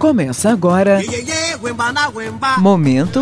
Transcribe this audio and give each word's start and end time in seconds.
Começa 0.00 0.50
agora. 0.50 0.98
Momento 2.58 3.20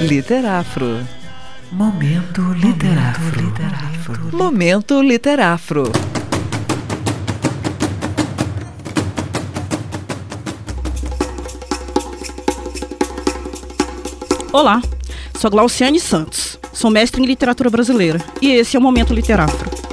Literafro. 0.00 1.00
Momento 1.72 2.52
Literafro. 2.52 4.30
Momento 4.32 5.02
Literafro. 5.02 5.92
Olá, 14.52 14.80
sou 15.36 15.50
Glauciane 15.50 15.98
Santos, 15.98 16.60
sou 16.72 16.92
mestre 16.92 17.20
em 17.20 17.26
literatura 17.26 17.68
brasileira 17.68 18.24
e 18.40 18.52
esse 18.52 18.76
é 18.76 18.78
o 18.78 18.82
Momento 18.82 19.12
Literafro. 19.12 19.87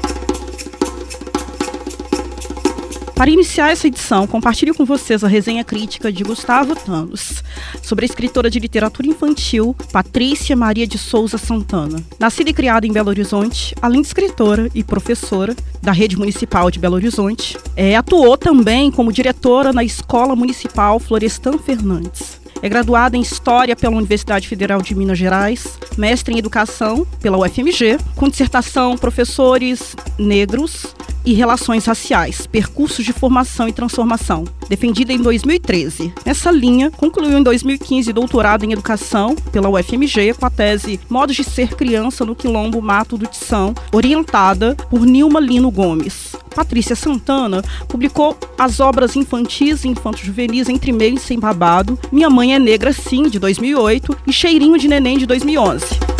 Para 3.16 3.32
iniciar 3.32 3.72
essa 3.72 3.88
edição, 3.88 4.28
compartilho 4.28 4.76
com 4.76 4.84
vocês 4.84 5.23
a 5.23 5.28
resenha 5.30 5.64
crítica 5.64 6.12
de 6.12 6.22
Gustavo 6.22 6.76
Thanos 6.76 7.42
sobre 7.82 8.04
a 8.04 8.08
escritora 8.08 8.50
de 8.50 8.60
literatura 8.60 9.08
infantil 9.08 9.73
Patrícia 9.90 10.54
Maria 10.54 10.86
de 10.86 10.98
Souza 10.98 11.38
Santana. 11.38 12.04
Nascida 12.20 12.50
e 12.50 12.54
criada 12.54 12.86
em 12.86 12.92
Belo 12.92 13.08
Horizonte, 13.08 13.73
além 13.82 14.02
de 14.02 14.08
escritora 14.08 14.70
e 14.76 14.84
professora 14.84 15.56
da 15.82 15.94
Rede 15.94 16.18
Municipal 16.18 16.70
de 16.70 16.78
Belo 16.78 16.96
Horizonte, 16.96 17.58
é, 17.73 17.96
atuou 17.96 18.38
também 18.38 18.92
como 18.92 19.14
diretora 19.14 19.72
na 19.72 19.84
Escola 19.84 20.36
Municipal 20.36 21.00
Florestan 21.00 21.58
Fernandes. 21.58 22.42
É 22.62 22.68
graduada 22.68 23.16
em 23.16 23.22
História 23.22 23.78
pela 23.78 23.95
Universidade 23.95 24.48
Federal 24.48 24.82
de 24.82 24.94
Minas 24.94 25.18
Gerais, 25.18 25.80
mestre 25.98 26.34
em 26.34 26.40
Educação 26.40 27.08
pela 27.22 27.38
UFMG, 27.38 27.98
com 28.16 28.28
dissertação 28.28 28.98
Professores 28.98 29.95
Negros 30.20 30.94
e 31.26 31.34
Relações 31.34 31.86
Raciais, 31.86 32.46
Percursos 32.48 33.04
de 33.04 33.12
Formação 33.12 33.68
e 33.68 33.74
Transformação, 33.74 34.44
defendida 34.70 35.12
em 35.12 35.18
2013. 35.18 36.14
Nessa 36.26 36.52
linha, 36.52 36.92
concluiu 36.92 37.38
em 37.38 37.44
2015 37.44 38.14
doutorado 38.14 38.64
em 38.64 38.72
Educação 38.72 39.36
pela 39.52 39.70
UFMG 39.70 40.34
com 40.34 40.45
a 40.45 40.50
tese 40.50 41.00
Modos 41.09 41.36
de 41.36 41.44
Ser 41.44 41.76
Criança 41.76 42.26
no 42.26 42.36
Quilombo 42.36 42.82
Mato 42.82 43.17
do 43.17 43.28
Tição, 43.28 43.73
orientada 43.92 44.76
por 44.90 45.06
Nilma 45.06 45.40
Lino 45.40 45.72
Gomes. 45.72 46.36
Patrícia 46.56 46.95
Santana 46.95 47.62
publicou 47.88 48.38
as 48.58 48.80
obras 48.80 49.16
infantis 49.16 49.84
e 49.84 49.89
infanto-juvenis 49.89 50.70
Entre 50.70 50.92
Meio 50.92 51.16
e 51.16 51.20
Sem 51.20 51.38
Babado, 51.38 52.00
Minha 52.12 52.30
Mãe 52.30 52.56
é 52.56 52.60
Negra 52.60 52.94
Sim, 52.94 53.23
de 53.23 53.39
2008, 53.39 54.17
e 54.26 54.32
Cheirinho 54.32 54.78
de 54.78 54.88
Neném, 54.88 55.17
de 55.17 55.26
2011. 55.26 56.14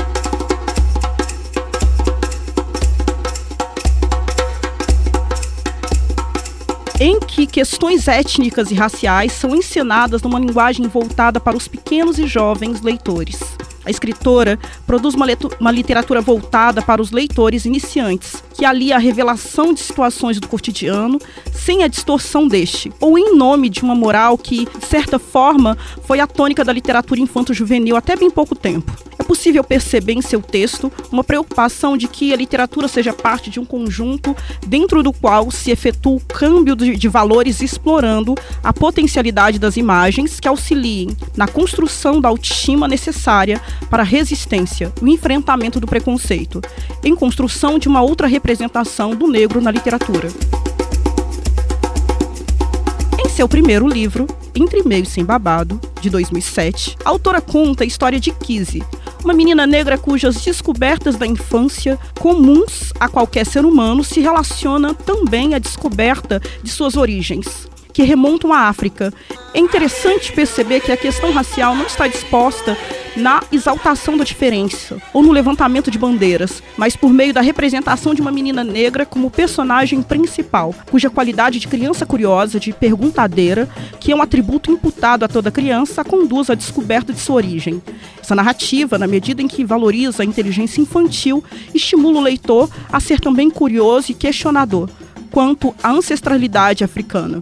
Em 7.00 7.20
que 7.20 7.46
questões 7.46 8.08
étnicas 8.08 8.72
e 8.72 8.74
raciais 8.74 9.34
são 9.34 9.56
ensinadas 9.56 10.22
numa 10.22 10.40
linguagem 10.40 10.88
voltada 10.88 11.40
para 11.40 11.58
os 11.58 11.68
pequenos 11.68 12.18
e 12.18 12.26
jovens 12.26 12.82
leitores. 12.82 13.40
A 13.86 13.92
escritora 13.92 14.58
produz 14.88 15.14
uma, 15.14 15.28
uma, 15.60 15.72
literatura 15.72 16.20
voltada 16.20 16.82
para 16.82 17.02
os 17.02 17.12
leitores 17.12 17.66
iniciantes, 17.66 18.44
que 18.56 18.66
alia 18.66 18.96
a 18.96 19.00
revelação 19.00 19.74
de 19.74 19.80
situações 19.82 20.40
do 20.40 20.48
cotidiano 20.48 21.20
sem 21.54 21.84
a 21.84 21.88
distorção 21.88 22.48
deste, 22.48 22.92
ou 23.00 23.16
em 23.18 23.36
nome 23.36 23.70
de 23.70 23.84
uma 23.84 23.94
moral 23.94 24.38
que, 24.40 24.66
de 24.66 24.86
certa 24.86 25.20
forma, 25.20 25.78
foi 26.04 26.20
a 26.20 26.26
tônica 26.26 26.64
da 26.64 26.74
literatura 26.74 27.20
infanto-juvenil 27.20 27.96
até 27.96 28.16
bem 28.16 28.32
pouco 28.32 28.56
tempo. 28.56 28.92
Possível 29.28 29.64
perceber 29.64 30.14
em 30.14 30.22
seu 30.22 30.42
texto 30.42 30.92
uma 31.12 31.24
preocupação 31.24 31.98
de 31.98 32.08
que 32.08 32.32
a 32.32 32.36
literatura 32.36 32.88
seja 32.88 33.12
parte 33.12 33.50
de 33.50 33.60
um 33.60 33.66
conjunto 33.66 34.36
dentro 34.68 35.02
do 35.02 35.12
qual 35.12 35.50
se 35.50 35.72
efetua 35.72 36.18
o 36.18 36.20
câmbio 36.20 36.76
de, 36.76 37.08
valores 37.08 37.62
explorando 37.62 38.36
a 38.64 38.72
potencialidade 38.72 39.58
das 39.58 39.78
imagens 39.78 40.40
que 40.40 40.48
auxiliem 40.48 41.16
na 41.36 41.48
construção 41.48 42.22
da 42.22 42.30
autoestima 42.30 42.88
necessária 42.88 43.60
para 43.90 44.04
a 44.04 44.06
resistência, 44.06 44.94
o 45.02 45.08
enfrentamento 45.08 45.80
do 45.80 45.88
preconceito, 45.88 46.62
em 47.04 47.16
construção 47.16 47.80
de 47.80 47.88
uma 47.88 48.02
outra 48.02 48.28
representação 48.28 49.16
do 49.16 49.28
negro 49.28 49.60
na 49.60 49.72
literatura. 49.72 50.28
Em 53.24 53.30
seu 53.30 53.48
primeiro 53.50 53.88
livro, 53.88 54.28
Entre 54.54 54.84
Meio 54.84 55.06
Sem 55.06 55.26
Babado, 55.26 55.80
de 56.00 56.10
2007, 56.10 56.96
a 57.04 57.10
autora 57.10 57.42
conta 57.42 57.84
a 57.84 57.88
história 57.88 58.20
de 58.20 58.32
Kizzy, 58.32 58.84
uma 59.26 59.34
menina 59.34 59.66
negra 59.66 59.98
cujas 59.98 60.36
descobertas 60.36 61.16
da 61.16 61.26
infância, 61.26 62.00
comuns 62.20 62.94
a 63.00 63.10
qualquer 63.10 63.44
ser 63.44 63.66
humano, 63.66 64.04
se 64.04 64.22
relaciona 64.22 64.94
também 64.94 65.56
à 65.56 65.60
descoberta 65.60 66.40
de 66.62 66.70
suas 66.70 66.96
origens, 66.96 67.68
que 67.92 68.04
remontam 68.04 68.54
à 68.54 68.68
África. 68.68 69.12
É 69.52 69.60
interessante 69.60 70.32
perceber 70.32 70.82
que 70.82 70.92
a 70.92 70.98
questão 70.98 71.32
racial 71.32 71.76
não 71.76 71.88
está 71.88 72.08
disposta 72.08 72.78
na 73.16 73.42
exaltação 73.52 74.18
da 74.18 74.24
diferença 74.24 74.98
ou 75.14 75.24
no 75.24 75.32
levantamento 75.32 75.90
de 75.90 75.98
bandeiras, 75.98 76.62
mas 76.78 76.96
por 76.96 77.12
meio 77.12 77.34
da 77.34 77.42
representação 77.42 78.14
de 78.14 78.22
uma 78.22 78.32
menina 78.32 78.64
negra 78.64 79.06
como 79.06 79.32
personagem 79.32 80.02
principal, 80.02 80.74
cuja 80.90 81.10
qualidade 81.10 81.60
de 81.60 81.68
criança 81.68 82.06
curiosa, 82.06 82.60
de 82.60 82.74
perguntadeira, 82.74 83.70
que 84.00 84.12
é 84.12 84.16
um 84.16 84.22
atributo 84.22 84.72
imputado 84.72 85.24
a 85.24 85.28
toda 85.28 85.52
criança, 85.52 86.04
conduz 86.04 86.50
à 86.50 86.56
descoberta 86.56 87.14
de 87.14 87.20
sua 87.20 87.36
origem. 87.36 87.82
Essa 88.22 88.36
narrativa, 88.36 88.98
na 88.98 89.08
medida 89.08 89.42
em 89.42 89.48
que 89.48 89.64
valoriza 89.64 90.24
a 90.24 90.26
inteligência 90.26 90.82
infantil, 90.82 91.44
estimula 91.74 92.20
o 92.20 92.24
leitor 92.24 92.70
a 92.92 93.00
ser 93.00 93.20
também 93.20 93.50
curioso 93.50 94.12
e 94.12 94.16
questionador 94.16 94.90
quanto 95.32 95.76
à 95.84 95.92
ancestralidade 95.92 96.84
africana. 96.84 97.42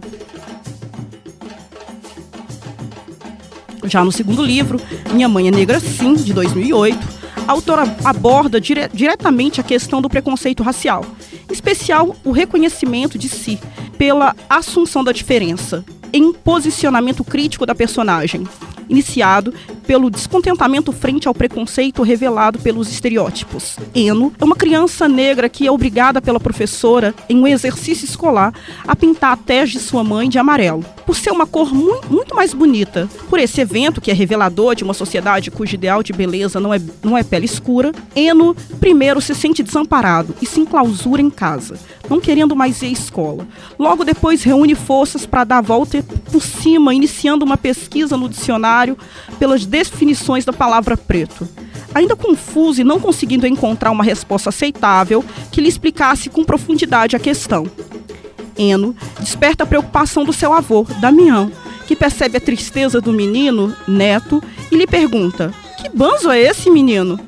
Já 3.84 4.04
no 4.04 4.10
segundo 4.10 4.42
livro, 4.42 4.80
Minha 5.12 5.28
Mãe 5.28 5.48
é 5.48 5.50
Negra 5.50 5.78
Sim, 5.78 6.14
de 6.14 6.32
2008, 6.32 6.98
a 7.46 7.52
autora 7.52 7.82
aborda 8.04 8.60
dire 8.60 8.88
diretamente 8.92 9.60
a 9.60 9.64
questão 9.64 10.00
do 10.00 10.08
preconceito 10.08 10.62
racial, 10.62 11.04
em 11.48 11.52
especial 11.52 12.16
o 12.24 12.30
reconhecimento 12.30 13.18
de 13.18 13.28
si 13.28 13.58
pela 13.98 14.34
assunção 14.48 15.04
da 15.04 15.12
diferença, 15.12 15.84
em 16.12 16.32
posicionamento 16.32 17.22
crítico 17.22 17.66
da 17.66 17.74
personagem, 17.74 18.46
iniciado 18.88 19.52
pelo 19.86 20.10
descontentamento 20.10 20.92
frente 20.92 21.28
ao 21.28 21.34
preconceito 21.34 22.02
revelado 22.02 22.58
pelos 22.58 22.90
estereótipos. 22.90 23.76
Eno 23.94 24.32
é 24.40 24.44
uma 24.44 24.56
criança 24.56 25.08
negra 25.08 25.48
que 25.48 25.66
é 25.66 25.70
obrigada 25.70 26.20
pela 26.20 26.40
professora, 26.40 27.14
em 27.28 27.38
um 27.38 27.46
exercício 27.46 28.04
escolar, 28.04 28.52
a 28.86 28.96
pintar 28.96 29.32
a 29.32 29.36
testa 29.36 29.78
de 29.78 29.84
sua 29.84 30.04
mãe 30.04 30.28
de 30.28 30.38
amarelo, 30.38 30.84
por 31.06 31.16
ser 31.16 31.30
uma 31.30 31.46
cor 31.46 31.72
mu 31.72 32.00
muito 32.10 32.34
mais 32.34 32.52
bonita. 32.52 33.08
Por 33.28 33.38
esse 33.38 33.60
evento, 33.60 34.00
que 34.00 34.10
é 34.10 34.14
revelador 34.14 34.74
de 34.74 34.84
uma 34.84 34.94
sociedade 34.94 35.50
cujo 35.50 35.74
ideal 35.74 36.02
de 36.02 36.12
beleza 36.12 36.60
não 36.60 36.72
é, 36.72 36.80
não 37.02 37.16
é 37.16 37.22
pele 37.22 37.44
escura, 37.44 37.92
Eno 38.14 38.54
primeiro 38.80 39.20
se 39.20 39.34
sente 39.34 39.62
desamparado 39.62 40.34
e 40.40 40.46
se 40.46 40.60
enclausura 40.60 41.20
em 41.20 41.30
casa, 41.30 41.78
não 42.08 42.20
querendo 42.20 42.56
mais 42.56 42.82
ir 42.82 42.86
à 42.86 42.90
escola. 42.90 43.46
Logo 43.78 44.04
depois 44.04 44.42
reúne 44.42 44.74
forças 44.74 45.26
para 45.26 45.44
dar 45.44 45.58
a 45.58 45.62
volta 45.62 46.04
por 46.30 46.42
cima, 46.42 46.94
iniciando 46.94 47.44
uma 47.44 47.56
pesquisa 47.56 48.16
no 48.16 48.28
dicionário 48.28 48.96
pelas 49.38 49.66
definições 49.74 50.44
da 50.44 50.52
palavra 50.52 50.96
preto. 50.96 51.48
Ainda 51.92 52.14
confuso 52.14 52.80
e 52.80 52.84
não 52.84 53.00
conseguindo 53.00 53.44
encontrar 53.44 53.90
uma 53.90 54.04
resposta 54.04 54.50
aceitável 54.50 55.24
que 55.50 55.60
lhe 55.60 55.68
explicasse 55.68 56.30
com 56.30 56.44
profundidade 56.44 57.16
a 57.16 57.18
questão. 57.18 57.66
Eno 58.56 58.94
desperta 59.18 59.64
a 59.64 59.66
preocupação 59.66 60.24
do 60.24 60.32
seu 60.32 60.52
avô, 60.52 60.86
Damião, 61.00 61.50
que 61.88 61.96
percebe 61.96 62.36
a 62.36 62.40
tristeza 62.40 63.00
do 63.00 63.12
menino, 63.12 63.74
neto, 63.86 64.40
e 64.70 64.76
lhe 64.76 64.86
pergunta: 64.86 65.52
Que 65.82 65.88
banzo 65.88 66.30
é 66.30 66.38
esse, 66.38 66.70
menino? 66.70 67.18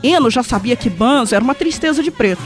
Eno 0.00 0.30
já 0.30 0.44
sabia 0.44 0.76
que 0.76 0.88
banzo 0.88 1.34
era 1.34 1.42
uma 1.42 1.54
tristeza 1.54 2.00
de 2.00 2.12
preto. 2.12 2.42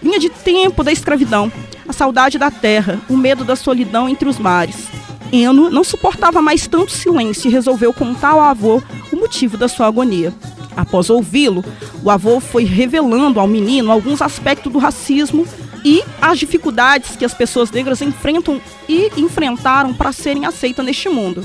Vinha 0.00 0.20
de 0.20 0.30
tempo 0.30 0.84
da 0.84 0.92
escravidão, 0.92 1.50
a 1.88 1.92
saudade 1.92 2.38
da 2.38 2.52
terra, 2.52 3.00
o 3.08 3.16
medo 3.16 3.44
da 3.44 3.56
solidão 3.56 4.08
entre 4.08 4.28
os 4.28 4.38
mares. 4.38 4.86
Eno 5.32 5.70
não 5.70 5.82
suportava 5.82 6.42
mais 6.42 6.66
tanto 6.66 6.92
silêncio 6.92 7.48
e 7.48 7.52
resolveu 7.52 7.92
contar 7.92 8.32
ao 8.32 8.40
avô 8.40 8.82
o 9.10 9.16
motivo 9.16 9.56
da 9.56 9.66
sua 9.66 9.86
agonia. 9.86 10.32
Após 10.76 11.08
ouvi-lo, 11.08 11.64
o 12.04 12.10
avô 12.10 12.38
foi 12.38 12.64
revelando 12.64 13.40
ao 13.40 13.46
menino 13.46 13.90
alguns 13.90 14.20
aspectos 14.20 14.70
do 14.70 14.78
racismo 14.78 15.46
e 15.84 16.02
as 16.20 16.38
dificuldades 16.38 17.16
que 17.16 17.24
as 17.24 17.34
pessoas 17.34 17.70
negras 17.70 18.02
enfrentam 18.02 18.60
e 18.88 19.10
enfrentaram 19.16 19.94
para 19.94 20.12
serem 20.12 20.44
aceitas 20.44 20.84
neste 20.84 21.08
mundo. 21.08 21.42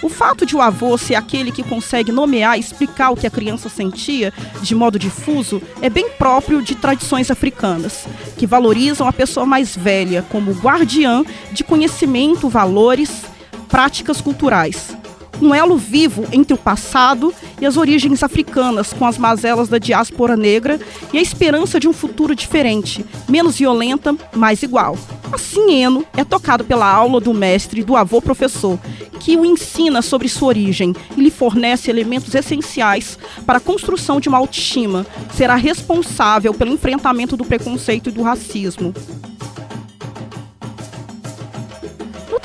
O 0.00 0.08
fato 0.08 0.46
de 0.46 0.54
o 0.54 0.60
avô 0.60 0.96
ser 0.96 1.16
aquele 1.16 1.50
que 1.50 1.62
consegue 1.62 2.12
nomear 2.12 2.56
e 2.56 2.60
explicar 2.60 3.10
o 3.10 3.16
que 3.16 3.26
a 3.26 3.30
criança 3.30 3.68
sentia 3.68 4.32
de 4.62 4.74
modo 4.74 4.98
difuso 4.98 5.60
é 5.82 5.90
bem 5.90 6.10
próprio 6.10 6.62
de 6.62 6.76
tradições 6.76 7.30
africanas, 7.30 8.06
que 8.36 8.46
valorizam 8.46 9.08
a 9.08 9.12
pessoa 9.12 9.44
mais 9.44 9.76
velha 9.76 10.24
como 10.28 10.52
guardiã 10.52 11.24
de 11.52 11.64
conhecimento, 11.64 12.48
valores, 12.48 13.24
práticas 13.68 14.20
culturais. 14.20 14.96
Um 15.40 15.54
elo 15.54 15.76
vivo 15.76 16.26
entre 16.32 16.52
o 16.52 16.58
passado 16.58 17.32
e 17.60 17.66
as 17.66 17.76
origens 17.76 18.24
africanas, 18.24 18.92
com 18.92 19.06
as 19.06 19.16
mazelas 19.16 19.68
da 19.68 19.78
diáspora 19.78 20.36
negra 20.36 20.80
e 21.12 21.18
a 21.18 21.22
esperança 21.22 21.78
de 21.78 21.86
um 21.86 21.92
futuro 21.92 22.34
diferente, 22.34 23.04
menos 23.28 23.56
violenta, 23.56 24.16
mais 24.34 24.62
igual. 24.64 24.98
Assim, 25.32 25.74
Eno 25.74 26.04
é 26.16 26.24
tocado 26.24 26.64
pela 26.64 26.90
aula 26.90 27.20
do 27.20 27.32
mestre, 27.32 27.84
do 27.84 27.96
avô 27.96 28.20
professor, 28.20 28.78
que 29.20 29.36
o 29.36 29.44
ensina 29.44 30.02
sobre 30.02 30.28
sua 30.28 30.48
origem 30.48 30.94
e 31.16 31.20
lhe 31.20 31.30
fornece 31.30 31.90
elementos 31.90 32.34
essenciais 32.34 33.18
para 33.46 33.58
a 33.58 33.60
construção 33.60 34.18
de 34.20 34.28
uma 34.28 34.38
autoestima. 34.38 35.06
Será 35.34 35.54
responsável 35.54 36.52
pelo 36.52 36.72
enfrentamento 36.72 37.36
do 37.36 37.44
preconceito 37.44 38.08
e 38.08 38.12
do 38.12 38.22
racismo. 38.22 38.92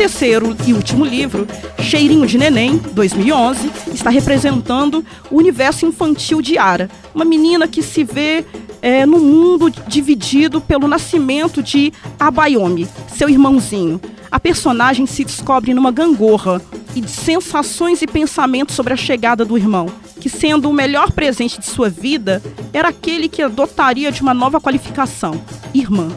Terceiro 0.03 0.53
e 0.67 0.73
último 0.73 1.05
livro, 1.05 1.47
Cheirinho 1.79 2.27
de 2.27 2.37
Neném, 2.37 2.77
2011, 2.91 3.71
está 3.93 4.09
representando 4.09 5.01
o 5.31 5.37
universo 5.37 5.85
infantil 5.85 6.41
de 6.41 6.57
Ara, 6.57 6.89
uma 7.15 7.23
menina 7.23 7.69
que 7.69 7.81
se 7.81 8.03
vê 8.03 8.43
é, 8.81 9.05
no 9.05 9.17
mundo 9.17 9.71
dividido 9.87 10.59
pelo 10.59 10.89
nascimento 10.89 11.63
de 11.63 11.93
Abayomi, 12.19 12.85
seu 13.15 13.29
irmãozinho. 13.29 14.01
A 14.29 14.37
personagem 14.41 15.05
se 15.05 15.23
descobre 15.23 15.73
numa 15.73 15.89
gangorra 15.89 16.61
e 16.93 16.99
de 16.99 17.09
sensações 17.09 18.01
e 18.01 18.07
pensamentos 18.07 18.75
sobre 18.75 18.91
a 18.91 18.97
chegada 18.97 19.45
do 19.45 19.57
irmão, 19.57 19.87
que 20.19 20.27
sendo 20.27 20.69
o 20.69 20.73
melhor 20.73 21.13
presente 21.13 21.61
de 21.61 21.65
sua 21.65 21.89
vida, 21.89 22.43
era 22.73 22.89
aquele 22.89 23.29
que 23.29 23.41
a 23.41 23.47
dotaria 23.47 24.11
de 24.11 24.21
uma 24.21 24.33
nova 24.33 24.59
qualificação, 24.59 25.41
irmã. 25.73 26.09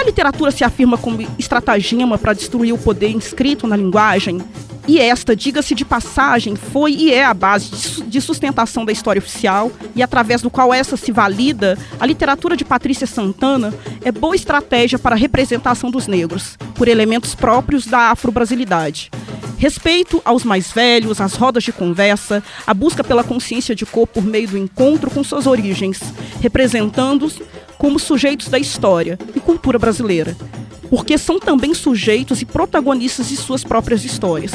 A 0.00 0.02
literatura 0.02 0.50
se 0.50 0.64
afirma 0.64 0.96
como 0.96 1.20
estratagema 1.38 2.16
para 2.16 2.32
destruir 2.32 2.72
o 2.72 2.78
poder 2.78 3.10
inscrito 3.10 3.66
na 3.66 3.76
linguagem, 3.76 4.40
e 4.88 4.98
esta, 4.98 5.36
diga-se 5.36 5.74
de 5.74 5.84
passagem, 5.84 6.56
foi 6.56 6.92
e 6.92 7.12
é 7.12 7.22
a 7.22 7.34
base 7.34 8.02
de 8.04 8.18
sustentação 8.18 8.82
da 8.82 8.92
história 8.92 9.20
oficial 9.20 9.70
e 9.94 10.02
através 10.02 10.40
do 10.40 10.48
qual 10.48 10.72
essa 10.72 10.96
se 10.96 11.12
valida, 11.12 11.76
a 12.00 12.06
literatura 12.06 12.56
de 12.56 12.64
Patrícia 12.64 13.06
Santana 13.06 13.74
é 14.02 14.10
boa 14.10 14.34
estratégia 14.34 14.98
para 14.98 15.14
a 15.14 15.18
representação 15.18 15.90
dos 15.90 16.06
negros, 16.06 16.56
por 16.74 16.88
elementos 16.88 17.34
próprios 17.34 17.86
da 17.86 18.10
afro-brasilidade. 18.10 19.10
Respeito 19.58 20.22
aos 20.24 20.42
mais 20.42 20.72
velhos, 20.72 21.20
as 21.20 21.34
rodas 21.34 21.62
de 21.62 21.72
conversa, 21.72 22.42
a 22.66 22.72
busca 22.72 23.04
pela 23.04 23.22
consciência 23.22 23.74
de 23.74 23.84
cor 23.84 24.06
por 24.06 24.24
meio 24.24 24.48
do 24.48 24.56
encontro 24.56 25.10
com 25.10 25.22
suas 25.22 25.46
origens, 25.46 26.00
representando-os 26.40 27.42
como 27.80 27.98
sujeitos 27.98 28.46
da 28.48 28.58
história 28.58 29.18
e 29.34 29.40
cultura 29.40 29.78
brasileira, 29.78 30.36
porque 30.90 31.16
são 31.16 31.40
também 31.40 31.72
sujeitos 31.72 32.42
e 32.42 32.44
protagonistas 32.44 33.30
de 33.30 33.38
suas 33.38 33.64
próprias 33.64 34.04
histórias. 34.04 34.52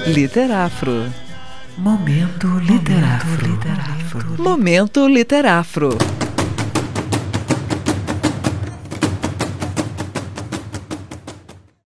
Literafro. 0.08 1.12
Momento 1.78 2.60
Literafro. 2.60 3.58
Momento 4.38 5.08
Literafro. 5.08 6.21